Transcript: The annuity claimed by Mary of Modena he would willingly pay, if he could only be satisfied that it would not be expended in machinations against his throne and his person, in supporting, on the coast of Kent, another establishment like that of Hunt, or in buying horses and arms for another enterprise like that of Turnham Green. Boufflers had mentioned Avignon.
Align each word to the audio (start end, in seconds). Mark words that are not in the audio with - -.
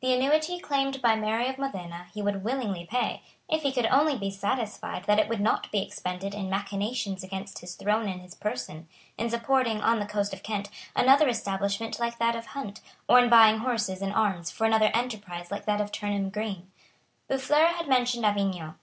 The 0.00 0.14
annuity 0.14 0.58
claimed 0.58 1.02
by 1.02 1.14
Mary 1.14 1.46
of 1.46 1.58
Modena 1.58 2.06
he 2.14 2.22
would 2.22 2.42
willingly 2.42 2.86
pay, 2.86 3.20
if 3.50 3.64
he 3.64 3.70
could 3.70 3.84
only 3.84 4.16
be 4.16 4.30
satisfied 4.30 5.04
that 5.04 5.18
it 5.18 5.28
would 5.28 5.42
not 5.42 5.70
be 5.70 5.82
expended 5.82 6.32
in 6.34 6.48
machinations 6.48 7.22
against 7.22 7.58
his 7.58 7.74
throne 7.74 8.08
and 8.08 8.22
his 8.22 8.34
person, 8.34 8.88
in 9.18 9.28
supporting, 9.28 9.82
on 9.82 9.98
the 10.00 10.06
coast 10.06 10.32
of 10.32 10.42
Kent, 10.42 10.70
another 10.96 11.28
establishment 11.28 12.00
like 12.00 12.16
that 12.18 12.34
of 12.34 12.46
Hunt, 12.46 12.80
or 13.10 13.18
in 13.20 13.28
buying 13.28 13.58
horses 13.58 14.00
and 14.00 14.14
arms 14.14 14.50
for 14.50 14.64
another 14.64 14.90
enterprise 14.94 15.50
like 15.50 15.66
that 15.66 15.82
of 15.82 15.92
Turnham 15.92 16.30
Green. 16.30 16.72
Boufflers 17.28 17.74
had 17.76 17.88
mentioned 17.88 18.24
Avignon. 18.24 18.76